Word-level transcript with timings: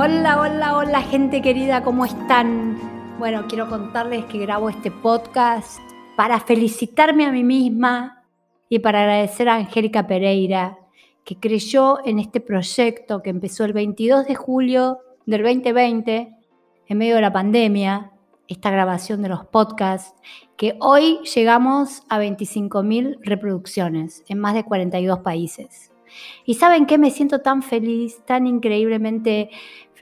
Hola, 0.00 0.40
hola, 0.40 0.76
hola 0.76 1.02
gente 1.02 1.42
querida, 1.42 1.82
¿cómo 1.82 2.04
están? 2.04 2.78
Bueno, 3.18 3.46
quiero 3.48 3.68
contarles 3.68 4.26
que 4.26 4.38
grabo 4.38 4.70
este 4.70 4.92
podcast 4.92 5.80
para 6.16 6.38
felicitarme 6.38 7.26
a 7.26 7.32
mí 7.32 7.42
misma 7.42 8.22
y 8.68 8.78
para 8.78 9.00
agradecer 9.00 9.48
a 9.48 9.56
Angélica 9.56 10.06
Pereira, 10.06 10.78
que 11.24 11.40
creyó 11.40 11.98
en 12.04 12.20
este 12.20 12.40
proyecto 12.40 13.24
que 13.24 13.30
empezó 13.30 13.64
el 13.64 13.72
22 13.72 14.28
de 14.28 14.36
julio 14.36 14.98
del 15.26 15.42
2020, 15.42 16.32
en 16.86 16.96
medio 16.96 17.16
de 17.16 17.20
la 17.20 17.32
pandemia, 17.32 18.12
esta 18.46 18.70
grabación 18.70 19.20
de 19.20 19.30
los 19.30 19.46
podcasts, 19.46 20.14
que 20.56 20.76
hoy 20.78 21.18
llegamos 21.34 22.04
a 22.08 22.20
25.000 22.20 23.18
reproducciones 23.22 24.22
en 24.28 24.38
más 24.38 24.54
de 24.54 24.62
42 24.62 25.18
países. 25.18 25.90
Y 26.44 26.54
saben 26.54 26.86
qué, 26.86 26.98
me 26.98 27.10
siento 27.10 27.40
tan 27.40 27.62
feliz, 27.62 28.24
tan 28.24 28.46
increíblemente 28.46 29.50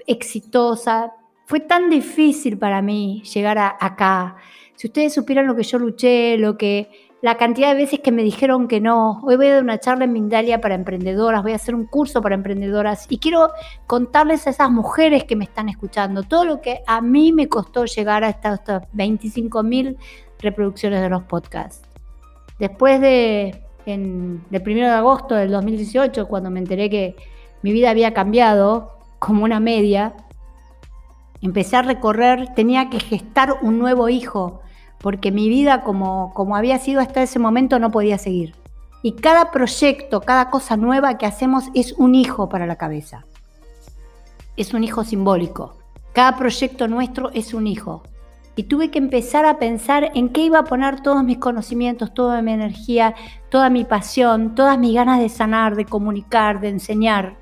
exitosa. 0.06 1.12
Fue 1.46 1.60
tan 1.60 1.90
difícil 1.90 2.58
para 2.58 2.82
mí 2.82 3.22
llegar 3.32 3.58
a 3.58 3.76
acá. 3.80 4.36
Si 4.74 4.88
ustedes 4.88 5.14
supieran 5.14 5.46
lo 5.46 5.56
que 5.56 5.62
yo 5.62 5.78
luché, 5.78 6.36
lo 6.36 6.56
que 6.58 6.90
la 7.22 7.36
cantidad 7.38 7.70
de 7.70 7.82
veces 7.82 8.00
que 8.00 8.12
me 8.12 8.22
dijeron 8.22 8.68
que 8.68 8.80
no. 8.80 9.20
Hoy 9.24 9.36
voy 9.36 9.46
a 9.46 9.54
dar 9.54 9.62
una 9.62 9.80
charla 9.80 10.04
en 10.04 10.12
Mindalia 10.12 10.60
para 10.60 10.74
emprendedoras, 10.74 11.42
voy 11.42 11.52
a 11.52 11.56
hacer 11.56 11.74
un 11.74 11.86
curso 11.86 12.20
para 12.20 12.34
emprendedoras 12.34 13.06
y 13.08 13.18
quiero 13.18 13.50
contarles 13.86 14.46
a 14.46 14.50
esas 14.50 14.70
mujeres 14.70 15.24
que 15.24 15.34
me 15.34 15.44
están 15.44 15.68
escuchando 15.68 16.22
todo 16.22 16.44
lo 16.44 16.60
que 16.60 16.82
a 16.86 17.00
mí 17.00 17.32
me 17.32 17.48
costó 17.48 17.84
llegar 17.84 18.22
a 18.22 18.28
estas, 18.28 18.60
25 18.92 19.62
mil 19.62 19.96
reproducciones 20.38 21.00
de 21.00 21.08
los 21.08 21.22
podcasts. 21.24 21.82
Después 22.58 23.00
de, 23.00 23.62
en, 23.86 24.44
del 24.50 24.62
1 24.62 24.74
de 24.74 24.86
agosto 24.86 25.34
del 25.34 25.50
2018, 25.50 26.28
cuando 26.28 26.50
me 26.50 26.60
enteré 26.60 26.88
que 26.90 27.16
mi 27.62 27.72
vida 27.72 27.90
había 27.90 28.14
cambiado 28.14 28.95
como 29.18 29.44
una 29.44 29.60
media, 29.60 30.14
empecé 31.40 31.76
a 31.76 31.82
recorrer, 31.82 32.54
tenía 32.54 32.90
que 32.90 33.00
gestar 33.00 33.58
un 33.62 33.78
nuevo 33.78 34.08
hijo 34.08 34.60
porque 34.98 35.30
mi 35.30 35.48
vida 35.48 35.82
como, 35.82 36.32
como 36.34 36.56
había 36.56 36.78
sido 36.78 37.00
hasta 37.00 37.22
ese 37.22 37.38
momento 37.38 37.78
no 37.78 37.90
podía 37.90 38.18
seguir. 38.18 38.54
Y 39.02 39.12
cada 39.12 39.50
proyecto, 39.50 40.20
cada 40.20 40.50
cosa 40.50 40.76
nueva 40.76 41.18
que 41.18 41.26
hacemos 41.26 41.64
es 41.74 41.92
un 41.92 42.14
hijo 42.14 42.48
para 42.48 42.66
la 42.66 42.76
cabeza. 42.76 43.26
Es 44.56 44.74
un 44.74 44.82
hijo 44.82 45.04
simbólico. 45.04 45.76
Cada 46.12 46.36
proyecto 46.36 46.88
nuestro 46.88 47.30
es 47.32 47.54
un 47.54 47.66
hijo. 47.66 48.02
Y 48.56 48.64
tuve 48.64 48.90
que 48.90 48.98
empezar 48.98 49.44
a 49.44 49.58
pensar 49.58 50.10
en 50.14 50.30
qué 50.30 50.40
iba 50.40 50.60
a 50.60 50.64
poner 50.64 51.02
todos 51.02 51.22
mis 51.22 51.38
conocimientos, 51.38 52.14
toda 52.14 52.40
mi 52.40 52.52
energía, 52.52 53.14
toda 53.50 53.68
mi 53.68 53.84
pasión, 53.84 54.54
todas 54.54 54.78
mis 54.78 54.94
ganas 54.94 55.20
de 55.20 55.28
sanar, 55.28 55.76
de 55.76 55.84
comunicar, 55.84 56.60
de 56.60 56.70
enseñar. 56.70 57.36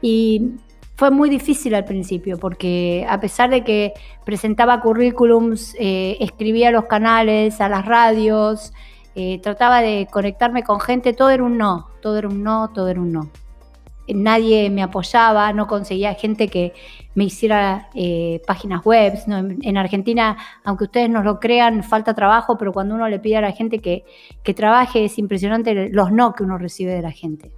Y 0.00 0.52
fue 0.98 1.12
muy 1.12 1.30
difícil 1.30 1.76
al 1.76 1.84
principio 1.84 2.38
porque 2.38 3.06
a 3.08 3.20
pesar 3.20 3.50
de 3.50 3.62
que 3.62 3.92
presentaba 4.24 4.80
currículums, 4.80 5.76
eh, 5.78 6.16
escribía 6.18 6.70
a 6.70 6.72
los 6.72 6.86
canales, 6.86 7.60
a 7.60 7.68
las 7.68 7.86
radios, 7.86 8.72
eh, 9.14 9.38
trataba 9.40 9.80
de 9.80 10.08
conectarme 10.10 10.64
con 10.64 10.80
gente, 10.80 11.12
todo 11.12 11.30
era 11.30 11.44
un 11.44 11.56
no, 11.56 11.86
todo 12.02 12.18
era 12.18 12.26
un 12.26 12.42
no, 12.42 12.70
todo 12.74 12.88
era 12.88 13.00
un 13.00 13.12
no. 13.12 13.30
Nadie 14.08 14.70
me 14.70 14.82
apoyaba, 14.82 15.52
no 15.52 15.68
conseguía 15.68 16.14
gente 16.14 16.48
que 16.48 16.72
me 17.14 17.24
hiciera 17.24 17.90
eh, 17.94 18.42
páginas 18.44 18.84
web. 18.84 19.12
En, 19.62 19.76
Argentina, 19.76 20.36
aunque 20.64 20.84
ustedes 20.84 21.10
no 21.10 21.22
lo 21.22 21.38
crean, 21.38 21.84
falta 21.84 22.12
trabajo, 22.12 22.58
pero 22.58 22.72
cuando 22.72 22.96
uno 22.96 23.06
le 23.08 23.20
pide 23.20 23.36
a 23.36 23.40
la 23.40 23.52
gente 23.52 23.78
que, 23.78 24.04
que 24.42 24.52
trabaje 24.52 25.04
es 25.04 25.16
impresionante 25.18 25.90
los 25.90 26.10
no 26.10 26.32
que 26.32 26.42
uno 26.42 26.58
recibe 26.58 26.92
de 26.92 27.02
la 27.02 27.12
gente 27.12 27.52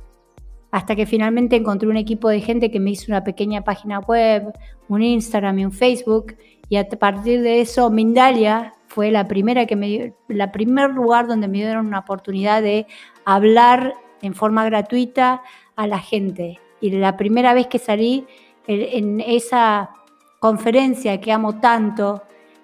hasta 0.71 0.95
que 0.95 1.07
finalmente 1.07 1.57
encontré 1.57 1.89
un 1.89 1.97
equipo 1.97 2.29
de 2.29 2.41
gente 2.41 2.71
que 2.71 2.81
me 2.81 2.91
hizo 2.91 3.07
una 3.09 3.25
pequeña 3.25 3.63
página 3.63 3.99
web, 4.01 4.53
un 4.89 5.03
Instagram 5.03 5.59
y 5.59 5.65
un 5.65 5.73
Facebook, 5.73 6.37
y 6.69 6.77
a 6.77 6.89
partir 6.89 7.43
de 7.43 7.61
eso 7.61 7.91
Mindalia 7.91 8.75
fue 8.87 9.11
la 9.11 9.27
primera 9.27 9.67
que 9.67 9.77
me 9.77 10.15
la 10.29 10.53
primer 10.53 10.91
lugar 10.91 11.27
donde 11.27 11.49
me 11.49 11.59
dieron 11.59 11.87
una 11.87 12.01
oportunidad 12.01 12.63
de 12.63 12.87
hablar 13.25 13.95
en 14.23 14.35
forma 14.35 14.65
gratuita 14.65 15.43
a 15.77 15.87
la 15.87 15.99
gente. 15.99 16.61
Y 16.81 16.91
la 16.91 17.17
primera 17.17 17.55
vez 17.55 17.67
que 17.67 17.79
salí 17.79 18.27
en 18.67 19.21
esa 19.21 19.91
conferencia 20.39 21.21
que 21.21 21.33
amo 21.33 21.61
tanto, 21.61 22.23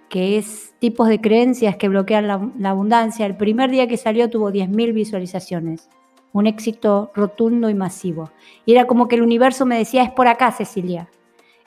que 0.08 0.38
es 0.38 0.74
tipos 0.78 1.08
de 1.08 1.20
creencias 1.20 1.76
que 1.76 1.88
bloquean 1.88 2.28
la, 2.28 2.50
la 2.58 2.70
abundancia, 2.70 3.26
el 3.26 3.36
primer 3.36 3.70
día 3.70 3.88
que 3.88 3.96
salió 3.96 4.30
tuvo 4.30 4.50
10.000 4.50 4.92
visualizaciones 4.92 5.88
un 6.38 6.46
éxito 6.46 7.10
rotundo 7.14 7.70
y 7.70 7.74
masivo. 7.74 8.30
Y 8.64 8.72
era 8.72 8.86
como 8.86 9.08
que 9.08 9.16
el 9.16 9.22
universo 9.22 9.66
me 9.66 9.78
decía, 9.78 10.02
es 10.02 10.10
por 10.10 10.28
acá, 10.28 10.52
Cecilia, 10.52 11.08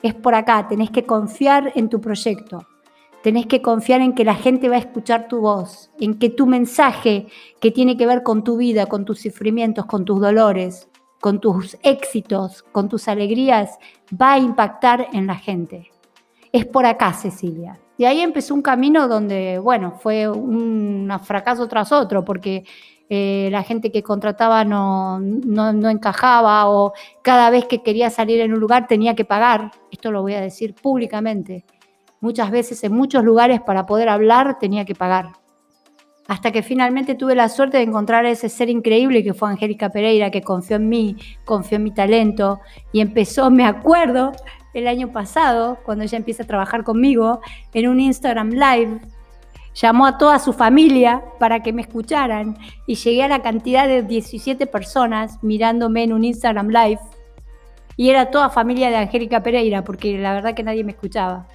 es 0.02 0.14
por 0.14 0.34
acá, 0.34 0.68
tenés 0.68 0.90
que 0.90 1.04
confiar 1.04 1.72
en 1.74 1.88
tu 1.88 2.00
proyecto, 2.00 2.66
tenés 3.22 3.46
que 3.46 3.60
confiar 3.60 4.00
en 4.00 4.14
que 4.14 4.24
la 4.24 4.34
gente 4.34 4.68
va 4.68 4.76
a 4.76 4.80
escuchar 4.80 5.28
tu 5.28 5.40
voz, 5.40 5.90
en 6.00 6.18
que 6.18 6.30
tu 6.30 6.46
mensaje 6.46 7.26
que 7.60 7.70
tiene 7.70 7.96
que 7.96 8.06
ver 8.06 8.22
con 8.22 8.44
tu 8.44 8.56
vida, 8.56 8.86
con 8.86 9.04
tus 9.04 9.20
sufrimientos, 9.20 9.86
con 9.86 10.04
tus 10.04 10.20
dolores, 10.20 10.88
con 11.20 11.40
tus 11.40 11.76
éxitos, 11.82 12.62
con 12.62 12.88
tus 12.88 13.08
alegrías, 13.08 13.78
va 14.10 14.34
a 14.34 14.38
impactar 14.38 15.08
en 15.12 15.26
la 15.26 15.36
gente. 15.36 15.90
Es 16.52 16.64
por 16.64 16.86
acá, 16.86 17.12
Cecilia. 17.12 17.78
Y 17.98 18.06
ahí 18.06 18.20
empezó 18.20 18.54
un 18.54 18.62
camino 18.62 19.06
donde, 19.08 19.58
bueno, 19.58 19.92
fue 19.92 20.26
un 20.26 21.12
fracaso 21.22 21.68
tras 21.68 21.92
otro, 21.92 22.24
porque 22.24 22.64
eh, 23.12 23.48
la 23.50 23.64
gente 23.64 23.90
que 23.90 24.04
contrataba 24.04 24.64
no, 24.64 25.18
no, 25.18 25.90
encajaba 25.90 26.70
o 26.70 26.92
cada 27.22 27.50
vez 27.50 27.64
que 27.64 27.82
quería 27.82 28.08
salir 28.08 28.40
en 28.40 28.54
un 28.54 28.60
lugar 28.60 28.86
tenía 28.86 29.16
que 29.16 29.24
pagar. 29.24 29.72
Esto 29.90 30.12
lo 30.12 30.22
voy 30.22 30.34
a 30.34 30.40
decir 30.40 30.76
públicamente. 30.76 31.64
Muchas 32.20 32.52
veces 32.52 32.84
en 32.84 32.92
muchos 32.92 33.24
lugares 33.24 33.60
para 33.62 33.84
poder 33.84 34.08
hablar 34.08 34.60
tenía 34.60 34.84
que 34.84 34.94
pagar. 34.94 35.32
Hasta 36.28 36.52
que 36.52 36.62
finalmente 36.62 37.16
tuve 37.16 37.34
la 37.34 37.48
suerte 37.48 37.78
de 37.78 37.82
encontrar 37.82 38.24
a 38.26 38.30
ese 38.30 38.48
ser 38.48 38.70
increíble 38.70 39.24
que 39.24 39.34
fue 39.34 39.50
Angélica 39.50 39.90
Pereira, 39.90 40.30
que 40.30 40.42
confió 40.42 40.76
en 40.76 40.88
mí, 40.88 41.16
confió 41.44 41.78
en 41.78 41.82
mi 41.82 41.90
talento 41.92 42.60
y 42.92 43.00
empezó, 43.00 43.50
me 43.50 43.66
acuerdo, 43.66 44.30
el 44.72 44.86
año 44.86 45.10
pasado, 45.10 45.78
cuando 45.84 46.04
ella 46.04 46.16
empieza 46.16 46.44
a 46.44 46.46
trabajar 46.46 46.84
conmigo, 46.84 47.40
en 47.74 47.88
un 47.88 47.98
Instagram 47.98 48.50
Live 48.50 49.00
llamó 49.74 50.06
a 50.06 50.18
toda 50.18 50.38
su 50.38 50.52
familia 50.52 51.22
para 51.38 51.62
que 51.62 51.72
me 51.72 51.82
escucharan 51.82 52.58
y 52.86 52.96
llegué 52.96 53.22
a 53.22 53.28
la 53.28 53.42
cantidad 53.42 53.86
de 53.86 54.02
17 54.02 54.66
personas 54.66 55.38
mirándome 55.42 56.04
en 56.04 56.12
un 56.12 56.24
Instagram 56.24 56.68
Live. 56.68 57.00
Y 57.96 58.10
era 58.10 58.30
toda 58.30 58.50
familia 58.50 58.88
de 58.90 58.96
Angélica 58.96 59.42
Pereira, 59.42 59.84
porque 59.84 60.18
la 60.18 60.32
verdad 60.32 60.54
que 60.54 60.62
nadie 60.62 60.84
me 60.84 60.92
escuchaba. 60.92 61.46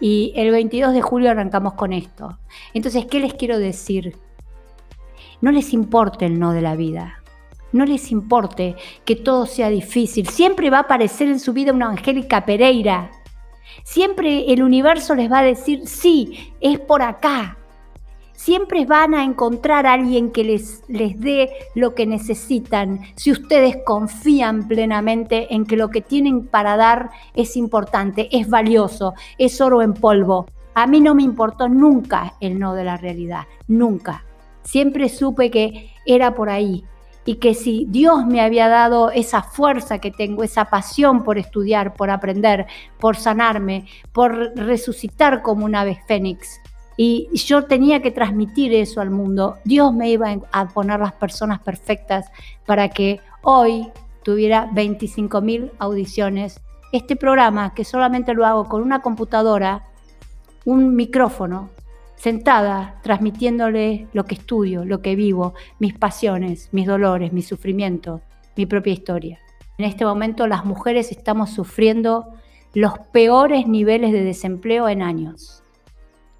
Y 0.00 0.32
el 0.34 0.50
22 0.50 0.92
de 0.92 1.02
julio 1.02 1.30
arrancamos 1.30 1.74
con 1.74 1.92
esto. 1.92 2.38
Entonces, 2.74 3.06
¿qué 3.06 3.20
les 3.20 3.34
quiero 3.34 3.58
decir? 3.58 4.16
No 5.40 5.52
les 5.52 5.72
importe 5.72 6.26
el 6.26 6.40
no 6.40 6.52
de 6.52 6.62
la 6.62 6.74
vida. 6.74 7.22
No 7.70 7.84
les 7.84 8.10
importe 8.10 8.74
que 9.04 9.16
todo 9.16 9.46
sea 9.46 9.68
difícil. 9.68 10.28
Siempre 10.28 10.70
va 10.70 10.78
a 10.78 10.82
aparecer 10.82 11.28
en 11.28 11.38
su 11.38 11.52
vida 11.52 11.72
una 11.72 11.88
Angélica 11.88 12.44
Pereira 12.44 13.10
Siempre 13.84 14.52
el 14.52 14.62
universo 14.62 15.14
les 15.14 15.30
va 15.30 15.40
a 15.40 15.44
decir, 15.44 15.86
sí, 15.86 16.54
es 16.60 16.78
por 16.78 17.02
acá. 17.02 17.56
Siempre 18.32 18.86
van 18.86 19.14
a 19.14 19.22
encontrar 19.22 19.86
a 19.86 19.92
alguien 19.92 20.32
que 20.32 20.42
les, 20.42 20.82
les 20.88 21.18
dé 21.20 21.50
lo 21.76 21.94
que 21.94 22.06
necesitan 22.06 23.00
si 23.14 23.30
ustedes 23.30 23.76
confían 23.84 24.66
plenamente 24.66 25.54
en 25.54 25.64
que 25.64 25.76
lo 25.76 25.90
que 25.90 26.00
tienen 26.00 26.46
para 26.46 26.76
dar 26.76 27.10
es 27.34 27.56
importante, 27.56 28.28
es 28.36 28.48
valioso, 28.48 29.14
es 29.38 29.60
oro 29.60 29.80
en 29.80 29.94
polvo. 29.94 30.46
A 30.74 30.86
mí 30.86 31.00
no 31.00 31.14
me 31.14 31.22
importó 31.22 31.68
nunca 31.68 32.34
el 32.40 32.58
no 32.58 32.74
de 32.74 32.82
la 32.82 32.96
realidad, 32.96 33.44
nunca. 33.68 34.24
Siempre 34.62 35.08
supe 35.08 35.50
que 35.50 35.90
era 36.06 36.34
por 36.34 36.48
ahí, 36.50 36.84
y 37.24 37.36
que 37.36 37.54
si 37.54 37.86
Dios 37.88 38.26
me 38.26 38.40
había 38.40 38.68
dado 38.68 39.10
esa 39.10 39.42
fuerza 39.42 39.98
que 39.98 40.10
tengo, 40.10 40.42
esa 40.42 40.66
pasión 40.66 41.22
por 41.22 41.38
estudiar, 41.38 41.94
por 41.94 42.10
aprender, 42.10 42.66
por 42.98 43.16
sanarme, 43.16 43.86
por 44.12 44.56
resucitar 44.56 45.42
como 45.42 45.64
una 45.64 45.82
ave 45.82 46.00
fénix, 46.06 46.60
y 46.96 47.28
yo 47.34 47.64
tenía 47.64 48.02
que 48.02 48.10
transmitir 48.10 48.74
eso 48.74 49.00
al 49.00 49.10
mundo, 49.10 49.58
Dios 49.64 49.94
me 49.94 50.10
iba 50.10 50.36
a 50.52 50.68
poner 50.68 51.00
las 51.00 51.12
personas 51.12 51.60
perfectas 51.60 52.30
para 52.66 52.90
que 52.90 53.20
hoy 53.42 53.88
tuviera 54.22 54.68
25 54.72 55.40
mil 55.40 55.70
audiciones. 55.78 56.60
Este 56.92 57.16
programa, 57.16 57.74
que 57.74 57.84
solamente 57.84 58.34
lo 58.34 58.44
hago 58.44 58.68
con 58.68 58.82
una 58.82 59.00
computadora, 59.00 59.84
un 60.64 60.94
micrófono, 60.94 61.70
sentada 62.22 63.00
transmitiéndole 63.02 64.06
lo 64.12 64.26
que 64.26 64.36
estudio, 64.36 64.84
lo 64.84 65.02
que 65.02 65.16
vivo, 65.16 65.54
mis 65.80 65.92
pasiones, 65.92 66.68
mis 66.70 66.86
dolores, 66.86 67.32
mis 67.32 67.48
sufrimientos, 67.48 68.20
mi 68.56 68.64
propia 68.64 68.92
historia. 68.92 69.40
En 69.76 69.86
este 69.86 70.04
momento 70.04 70.46
las 70.46 70.64
mujeres 70.64 71.10
estamos 71.10 71.50
sufriendo 71.50 72.28
los 72.74 72.96
peores 73.10 73.66
niveles 73.66 74.12
de 74.12 74.22
desempleo 74.22 74.88
en 74.88 75.02
años. 75.02 75.64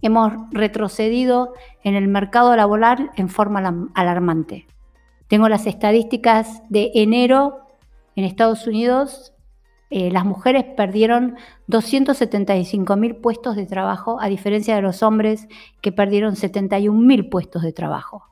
Hemos 0.02 0.34
retrocedido 0.52 1.52
en 1.82 1.96
el 1.96 2.06
mercado 2.06 2.54
laboral 2.54 3.10
en 3.16 3.28
forma 3.28 3.88
alarmante. 3.94 4.68
Tengo 5.26 5.48
las 5.48 5.66
estadísticas 5.66 6.62
de 6.68 6.92
enero 6.94 7.66
en 8.14 8.22
Estados 8.22 8.68
Unidos 8.68 9.32
eh, 9.94 10.10
las 10.10 10.24
mujeres 10.24 10.64
perdieron 10.64 11.36
275 11.66 12.96
mil 12.96 13.16
puestos 13.16 13.56
de 13.56 13.66
trabajo, 13.66 14.18
a 14.22 14.28
diferencia 14.28 14.74
de 14.74 14.80
los 14.80 15.02
hombres 15.02 15.48
que 15.82 15.92
perdieron 15.92 16.34
71 16.34 16.98
mil 16.98 17.28
puestos 17.28 17.62
de 17.62 17.74
trabajo. 17.74 18.24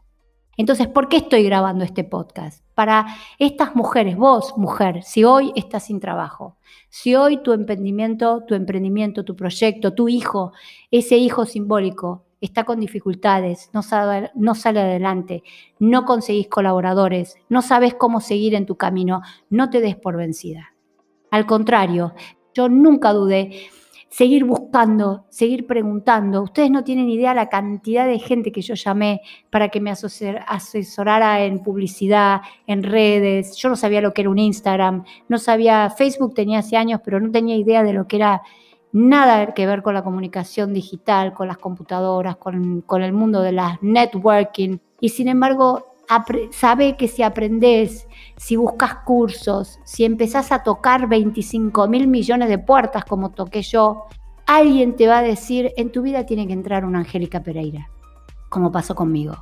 Entonces, 0.57 0.89
¿por 0.89 1.11
qué 1.11 1.19
estoy 1.19 1.45
grabando 1.45 1.85
este 1.85 2.03
podcast? 2.03 2.65
Para 2.75 3.09
estas 3.39 3.77
mujeres, 3.77 4.17
vos, 4.17 4.55
mujer, 4.57 5.03
si 5.03 5.23
hoy 5.23 5.53
estás 5.55 5.85
sin 5.85 6.01
trabajo, 6.01 6.57
si 6.89 7.15
hoy 7.15 7.43
tu 7.43 7.53
emprendimiento, 7.53 8.43
tu 8.49 8.55
emprendimiento, 8.55 9.23
tu 9.23 9.37
proyecto, 9.37 9.93
tu 9.93 10.09
hijo, 10.09 10.53
ese 10.91 11.19
hijo 11.19 11.45
simbólico, 11.45 12.25
está 12.41 12.65
con 12.65 12.81
dificultades, 12.81 13.69
no 13.75 13.83
sale, 13.83 14.31
no 14.35 14.55
sale 14.55 14.81
adelante, 14.81 15.43
no 15.79 16.07
conseguís 16.07 16.49
colaboradores, 16.49 17.37
no 17.51 17.61
sabes 17.61 17.93
cómo 17.95 18.23
seguir 18.23 18.55
en 18.55 18.65
tu 18.65 18.77
camino, 18.77 19.21
no 19.51 19.69
te 19.69 19.83
des 19.83 19.97
por 19.97 20.17
vencida. 20.17 20.71
Al 21.31 21.47
contrario, 21.47 22.15
yo 22.55 22.69
nunca 22.69 23.13
dudé 23.13 23.69
seguir 24.11 24.45
buscando, 24.45 25.25
seguir 25.31 25.67
preguntando. 25.67 26.43
Ustedes 26.43 26.71
no 26.71 26.83
tienen 26.83 27.09
idea 27.09 27.33
la 27.33 27.49
cantidad 27.49 28.07
de 28.07 28.19
gente 28.19 28.51
que 28.51 28.61
yo 28.61 28.75
llamé 28.75 29.23
para 29.51 29.69
que 29.69 29.81
me 29.81 29.93
asesorara 29.93 31.45
en 31.45 31.63
publicidad, 31.63 32.41
en 32.67 32.83
redes. 32.83 33.57
Yo 33.57 33.69
no 33.69 33.77
sabía 33.77 34.01
lo 34.01 34.13
que 34.13 34.23
era 34.23 34.31
un 34.31 34.39
Instagram, 34.39 35.05
no 35.29 35.39
sabía, 35.39 35.91
Facebook 35.91 36.35
tenía 36.35 36.59
hace 36.59 36.77
años, 36.77 37.01
pero 37.05 37.21
no 37.21 37.31
tenía 37.31 37.57
idea 37.57 37.85
de 37.85 37.93
lo 37.93 38.09
que 38.09 38.17
era 38.17 38.43
nada 38.93 39.55
que 39.55 39.67
ver 39.67 39.83
con 39.83 39.95
la 39.95 40.03
comunicación 40.03 40.75
digital, 40.75 41.33
con 41.33 41.47
las 41.47 41.59
computadoras, 41.59 42.37
con, 42.37 42.81
con 42.83 43.03
el 43.03 43.13
mundo 43.13 43.41
de 43.43 43.53
las 43.53 43.81
networking. 43.81 44.79
Y 45.01 45.11
sin 45.11 45.29
embargo, 45.29 45.90
sabe 46.51 46.97
que 46.97 47.09
si 47.09 47.23
aprendes, 47.23 48.09
si 48.37 48.57
buscas 48.57 48.97
cursos, 49.05 49.79
si 49.85 50.05
empezás 50.05 50.53
a 50.53 50.63
tocar 50.63 51.09
25 51.09 51.87
mil 51.89 52.09
millones 52.09 52.49
de 52.49 52.59
puertas 52.59 53.05
como 53.05 53.31
toqué 53.31 53.63
yo, 53.63 54.07
alguien 54.47 54.97
te 54.97 55.07
va 55.07 55.19
a 55.19 55.23
decir, 55.23 55.73
en 55.77 55.93
tu 55.93 56.03
vida 56.03 56.27
tiene 56.27 56.47
que 56.47 56.53
entrar 56.53 56.85
una 56.85 57.01
Angélica 57.01 57.43
Pereira, 57.43 57.91
como 58.49 58.73
pasó 58.73 58.95
conmigo. 58.95 59.35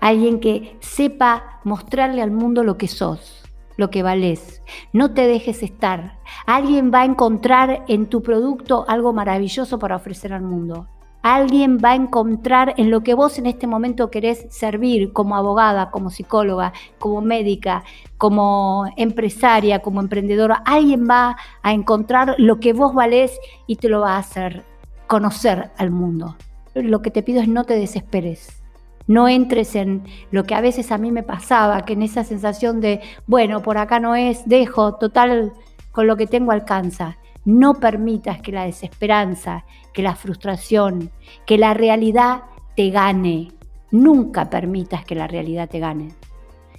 Alguien 0.00 0.40
que 0.40 0.76
sepa 0.80 1.60
mostrarle 1.64 2.22
al 2.22 2.30
mundo 2.30 2.62
lo 2.62 2.76
que 2.76 2.86
sos, 2.86 3.42
lo 3.76 3.90
que 3.90 4.02
vales. 4.02 4.62
No 4.92 5.14
te 5.14 5.26
dejes 5.26 5.62
estar. 5.62 6.18
Alguien 6.46 6.92
va 6.92 7.00
a 7.00 7.06
encontrar 7.06 7.84
en 7.88 8.06
tu 8.06 8.22
producto 8.22 8.84
algo 8.88 9.12
maravilloso 9.12 9.78
para 9.78 9.96
ofrecer 9.96 10.32
al 10.32 10.42
mundo 10.42 10.88
alguien 11.24 11.78
va 11.82 11.92
a 11.92 11.94
encontrar 11.94 12.74
en 12.76 12.90
lo 12.90 13.00
que 13.02 13.14
vos 13.14 13.38
en 13.38 13.46
este 13.46 13.66
momento 13.66 14.10
querés 14.10 14.46
servir 14.50 15.10
como 15.14 15.36
abogada, 15.36 15.90
como 15.90 16.10
psicóloga, 16.10 16.74
como 16.98 17.22
médica, 17.22 17.82
como 18.18 18.84
empresaria, 18.98 19.78
como 19.78 20.00
emprendedora. 20.00 20.56
Alguien 20.66 21.08
va 21.08 21.38
a 21.62 21.72
encontrar 21.72 22.34
lo 22.36 22.60
que 22.60 22.74
vos 22.74 22.92
valés 22.92 23.40
y 23.66 23.76
te 23.76 23.88
lo 23.88 24.02
va 24.02 24.16
a 24.16 24.18
hacer 24.18 24.64
conocer 25.06 25.70
al 25.78 25.90
mundo. 25.90 26.36
Lo 26.74 27.00
que 27.00 27.10
te 27.10 27.22
pido 27.22 27.40
es 27.40 27.48
no 27.48 27.64
te 27.64 27.74
desesperes. 27.74 28.62
No 29.06 29.26
entres 29.26 29.76
en 29.76 30.02
lo 30.30 30.44
que 30.44 30.54
a 30.54 30.60
veces 30.60 30.92
a 30.92 30.98
mí 30.98 31.10
me 31.10 31.22
pasaba, 31.22 31.86
que 31.86 31.94
en 31.94 32.02
esa 32.02 32.24
sensación 32.24 32.82
de, 32.82 33.00
bueno, 33.26 33.62
por 33.62 33.78
acá 33.78 33.98
no 33.98 34.14
es, 34.14 34.46
dejo, 34.46 34.96
total, 34.96 35.54
con 35.90 36.06
lo 36.06 36.18
que 36.18 36.26
tengo 36.26 36.52
alcanza. 36.52 37.16
No 37.44 37.74
permitas 37.74 38.40
que 38.40 38.52
la 38.52 38.64
desesperanza, 38.64 39.64
que 39.92 40.02
la 40.02 40.16
frustración, 40.16 41.10
que 41.46 41.58
la 41.58 41.74
realidad 41.74 42.42
te 42.76 42.90
gane. 42.90 43.52
Nunca 43.90 44.48
permitas 44.50 45.04
que 45.04 45.14
la 45.14 45.26
realidad 45.26 45.68
te 45.68 45.78
gane. 45.78 46.12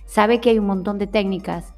Sabe 0.05 0.41
que 0.41 0.51
hay 0.51 0.59
un 0.59 0.67
montón 0.67 0.97
de 0.97 1.07
técnicas. 1.07 1.73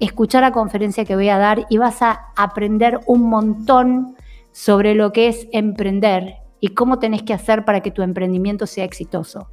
Escucha 0.00 0.40
la 0.40 0.52
conferencia 0.52 1.04
que 1.04 1.14
voy 1.14 1.28
a 1.28 1.38
dar 1.38 1.66
y 1.68 1.78
vas 1.78 2.02
a 2.02 2.32
aprender 2.36 3.00
un 3.06 3.28
montón 3.28 4.16
sobre 4.52 4.94
lo 4.94 5.12
que 5.12 5.28
es 5.28 5.46
emprender 5.52 6.36
y 6.58 6.68
cómo 6.68 6.98
tenés 6.98 7.22
que 7.22 7.34
hacer 7.34 7.64
para 7.64 7.80
que 7.80 7.90
tu 7.90 8.02
emprendimiento 8.02 8.66
sea 8.66 8.84
exitoso. 8.84 9.48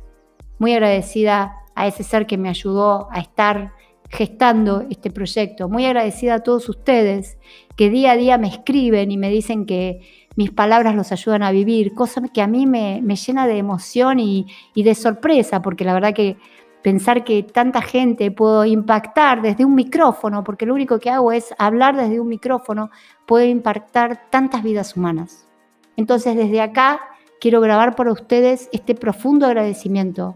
Muy 0.60 0.74
agradecida 0.74 1.54
a 1.76 1.88
ese 1.88 2.04
ser 2.04 2.26
que 2.26 2.38
me 2.38 2.50
ayudó 2.50 3.08
a 3.12 3.20
estar 3.20 3.74
gestando 4.10 4.86
este 4.90 5.12
proyecto. 5.12 5.70
Muy 5.70 5.86
agradecida 5.86 6.36
a 6.36 6.40
todos 6.40 6.70
ustedes 6.70 7.38
que 7.76 7.90
día 7.90 8.12
a 8.12 8.18
día 8.18 8.38
me 8.38 8.48
escriben 8.48 9.12
y 9.12 9.18
me 9.18 9.30
dicen 9.30 9.66
que 9.66 10.02
mis 10.36 10.52
palabras 10.52 10.96
los 10.96 11.12
ayudan 11.12 11.44
a 11.44 11.52
vivir, 11.52 11.94
cosa 11.94 12.22
que 12.34 12.42
a 12.42 12.48
mí 12.48 12.68
me, 12.68 13.02
llena 13.02 13.48
de 13.48 13.58
emoción 13.58 14.20
y, 14.20 14.46
y, 14.76 14.84
de 14.84 14.94
sorpresa, 14.94 15.62
porque 15.62 15.84
la 15.84 15.94
verdad 15.94 16.14
que 16.14 16.38
pensar 16.84 17.24
que 17.24 17.42
tanta 17.44 17.82
gente 17.82 18.30
puedo 18.30 18.64
impactar 18.64 19.42
desde 19.42 19.66
un 19.66 19.74
micrófono, 19.74 20.44
porque 20.44 20.66
lo 20.66 20.76
único 20.76 21.00
que 21.00 21.10
hago 21.10 21.32
es 21.32 21.54
hablar 21.58 21.96
desde 21.96 22.20
un 22.20 22.28
micrófono, 22.28 22.92
puedo 23.26 23.46
impactar 23.46 24.30
tantas 24.30 24.64
vidas 24.64 24.96
humanas. 24.96 25.48
Entonces 25.98 26.36
desde 26.36 26.62
acá 26.62 27.02
quiero 27.42 27.60
grabar 27.60 27.96
para 27.96 28.12
ustedes 28.12 28.70
este 28.72 28.94
profundo 28.94 29.48
agradecimiento 29.48 30.36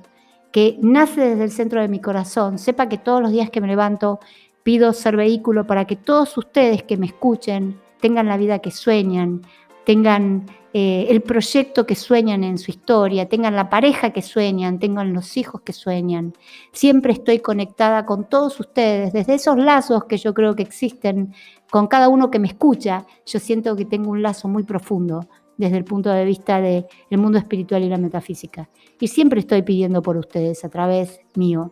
que 0.51 0.77
nace 0.81 1.21
desde 1.21 1.44
el 1.44 1.51
centro 1.51 1.81
de 1.81 1.88
mi 1.88 2.00
corazón. 2.00 2.57
Sepa 2.57 2.89
que 2.89 2.98
todos 2.98 3.21
los 3.21 3.31
días 3.31 3.50
que 3.50 3.62
me 3.62 3.68
levanto 3.68 4.19
pido 4.63 4.94
ser 4.94 5.15
vehículo 5.15 5.65
para 5.65 5.86
que 5.86 5.95
todos 5.95 6.38
ustedes 6.38 6.83
que 6.83 6.98
me 6.98 7.07
escuchen 7.07 7.80
tengan 8.00 8.27
la 8.27 8.38
vida 8.38 8.59
que 8.59 8.71
sueñan, 8.71 9.42
tengan 9.86 10.45
eh, 10.74 11.07
el 11.09 11.21
proyecto 11.21 11.86
que 11.86 11.95
sueñan 11.95 12.44
en 12.44 12.57
su 12.57 12.71
historia, 12.71 13.27
tengan 13.27 13.56
la 13.56 13.69
pareja 13.69 14.12
que 14.12 14.21
sueñan, 14.21 14.80
tengan 14.80 15.13
los 15.13 15.36
hijos 15.38 15.62
que 15.62 15.74
sueñan. 15.74 16.33
Siempre 16.71 17.13
estoy 17.13 17.39
conectada 17.39 18.06
con 18.06 18.30
todos 18.30 18.59
ustedes, 18.59 19.13
desde 19.13 19.36
esos 19.36 19.57
lazos 19.57 20.06
que 20.06 20.18
yo 20.18 20.33
creo 20.33 20.56
que 20.56 20.63
existen 20.63 21.33
con 21.69 21.88
cada 21.88 22.09
uno 22.09 22.31
que 22.31 22.39
me 22.39 22.48
escucha. 22.48 23.06
Yo 23.25 23.39
siento 23.39 23.75
que 23.75 23.86
tengo 23.86 24.12
un 24.12 24.21
lazo 24.21 24.48
muy 24.48 24.63
profundo 24.63 25.27
desde 25.57 25.77
el 25.77 25.83
punto 25.83 26.09
de 26.09 26.25
vista 26.25 26.59
del 26.59 26.86
mundo 27.12 27.38
espiritual 27.38 27.83
y 27.83 27.89
la 27.89 27.98
metafísica. 27.98 28.69
Y 29.00 29.07
siempre 29.07 29.39
estoy 29.39 29.62
pidiendo 29.62 30.01
por 30.01 30.18
ustedes 30.18 30.63
a 30.65 30.69
través 30.69 31.21
mío. 31.36 31.71